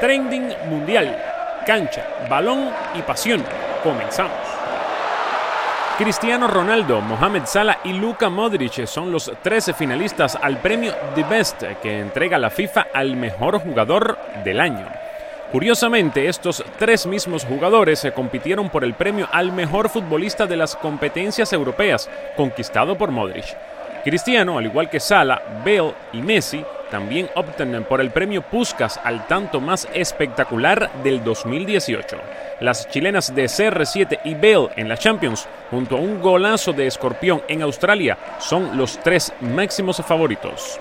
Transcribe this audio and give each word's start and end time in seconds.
Trending 0.00 0.54
Mundial. 0.70 1.16
Cancha, 1.66 2.02
balón 2.28 2.70
y 2.94 3.02
pasión. 3.02 3.44
Comenzamos. 3.84 4.32
Cristiano 5.98 6.48
Ronaldo, 6.48 7.02
Mohamed 7.02 7.42
Salah 7.44 7.80
y 7.84 7.92
Luka 7.92 8.30
Modric 8.30 8.86
son 8.86 9.12
los 9.12 9.30
13 9.42 9.74
finalistas 9.74 10.38
al 10.40 10.56
premio 10.56 10.94
The 11.14 11.24
Best 11.24 11.62
que 11.82 12.00
entrega 12.00 12.38
la 12.38 12.48
FIFA 12.48 12.86
al 12.94 13.16
mejor 13.16 13.60
jugador 13.60 14.16
del 14.42 14.60
año. 14.60 14.86
Curiosamente, 15.52 16.28
estos 16.28 16.64
tres 16.78 17.06
mismos 17.06 17.44
jugadores 17.44 17.98
se 17.98 18.12
compitieron 18.12 18.70
por 18.70 18.84
el 18.84 18.94
premio 18.94 19.28
al 19.30 19.52
mejor 19.52 19.90
futbolista 19.90 20.46
de 20.46 20.56
las 20.56 20.76
competencias 20.76 21.52
europeas, 21.52 22.08
conquistado 22.36 22.96
por 22.96 23.10
Modric. 23.10 23.54
Cristiano, 24.02 24.56
al 24.56 24.64
igual 24.64 24.88
que 24.88 25.00
Salah, 25.00 25.42
Bale 25.62 25.92
y 26.14 26.22
Messi, 26.22 26.64
también 26.90 27.30
optan 27.34 27.84
por 27.88 28.00
el 28.00 28.10
premio 28.10 28.42
Puskas 28.42 29.00
al 29.02 29.26
tanto 29.26 29.60
más 29.60 29.88
espectacular 29.94 30.90
del 31.02 31.22
2018. 31.24 32.16
Las 32.60 32.88
chilenas 32.88 33.34
de 33.34 33.44
CR7 33.44 34.20
y 34.24 34.34
Bale 34.34 34.68
en 34.76 34.88
la 34.88 34.98
Champions, 34.98 35.48
junto 35.70 35.96
a 35.96 36.00
un 36.00 36.20
golazo 36.20 36.72
de 36.72 36.86
Escorpión 36.86 37.42
en 37.48 37.62
Australia, 37.62 38.18
son 38.38 38.76
los 38.76 38.98
tres 38.98 39.32
máximos 39.40 39.96
favoritos. 40.06 40.78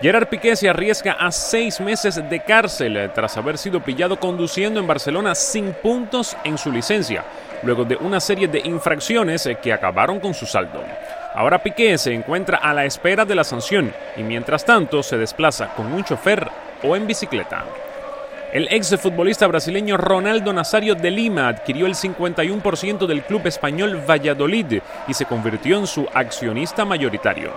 Gerard 0.00 0.28
Piqué 0.28 0.54
se 0.54 0.68
arriesga 0.68 1.12
a 1.12 1.32
seis 1.32 1.80
meses 1.80 2.22
de 2.28 2.40
cárcel 2.40 3.10
tras 3.14 3.36
haber 3.36 3.58
sido 3.58 3.80
pillado 3.80 4.20
conduciendo 4.20 4.78
en 4.78 4.86
Barcelona 4.86 5.34
sin 5.34 5.72
puntos 5.72 6.36
en 6.44 6.56
su 6.56 6.70
licencia, 6.70 7.24
luego 7.64 7.84
de 7.84 7.96
una 7.96 8.20
serie 8.20 8.46
de 8.46 8.60
infracciones 8.60 9.48
que 9.60 9.72
acabaron 9.72 10.20
con 10.20 10.34
su 10.34 10.46
saldo. 10.46 10.84
Ahora 11.38 11.62
Piqué 11.62 11.96
se 11.98 12.12
encuentra 12.12 12.58
a 12.58 12.74
la 12.74 12.84
espera 12.84 13.24
de 13.24 13.36
la 13.36 13.44
sanción 13.44 13.94
y 14.16 14.24
mientras 14.24 14.64
tanto 14.64 15.04
se 15.04 15.16
desplaza 15.16 15.72
con 15.76 15.92
un 15.92 16.02
chofer 16.02 16.48
o 16.82 16.96
en 16.96 17.06
bicicleta. 17.06 17.64
El 18.52 18.66
ex 18.72 18.98
futbolista 19.00 19.46
brasileño 19.46 19.96
Ronaldo 19.96 20.52
Nazario 20.52 20.96
de 20.96 21.12
Lima 21.12 21.46
adquirió 21.46 21.86
el 21.86 21.94
51% 21.94 23.06
del 23.06 23.22
club 23.22 23.46
español 23.46 24.02
Valladolid 24.04 24.80
y 25.06 25.14
se 25.14 25.26
convirtió 25.26 25.78
en 25.78 25.86
su 25.86 26.08
accionista 26.12 26.84
mayoritario. 26.84 27.52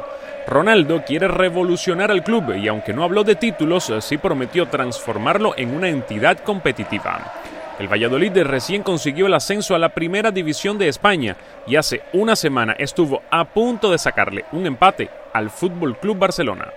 Ronaldo 0.45 1.04
quiere 1.04 1.28
revolucionar 1.28 2.12
al 2.12 2.23
club 2.23 2.54
y 2.56 2.68
aunque 2.68 2.94
no 2.94 3.04
habló 3.04 3.23
de 3.23 3.34
títulos, 3.34 3.92
sí 4.02 4.20
prometió 4.20 4.68
transformarlo 4.68 5.56
en 5.58 5.73
una 5.73 5.90
entidad 5.90 6.38
competitiva. 6.38 7.34
El 7.82 7.92
Valladolid 7.92 8.38
recién 8.44 8.84
consiguió 8.84 9.26
el 9.26 9.34
ascenso 9.34 9.74
a 9.74 9.80
la 9.80 9.90
primera 9.90 10.30
división 10.30 10.78
de 10.78 10.88
España 10.88 11.36
y 11.66 11.78
hace 11.78 12.04
una 12.14 12.36
semana 12.36 12.73
estuvo 12.73 13.23
a 13.32 13.44
punto 13.44 13.90
de 13.90 13.98
sacarle 13.98 14.46
un 14.52 14.68
empate 14.68 15.10
al 15.34 15.50
Fútbol 15.50 15.98
Club 15.98 16.20
Barcelona. 16.20 16.68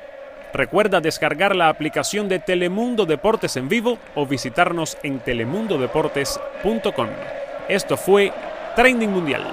Recuerda 0.55 1.03
descargar 1.03 1.55
la 1.55 1.69
aplicación 1.69 2.27
de 2.31 2.39
Telemundo 2.39 3.05
Deportes 3.05 3.59
en 3.59 3.69
vivo 3.69 3.99
o 4.15 4.25
visitarnos 4.25 4.97
en 5.03 5.21
telemundodeportes.com. 5.21 7.09
Esto 7.69 7.99
fue 7.99 8.33
Trending 8.75 9.11
Mundial. 9.11 9.45